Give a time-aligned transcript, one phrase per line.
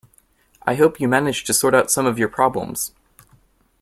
[0.63, 2.91] I hope you managed to sort out some of your problems.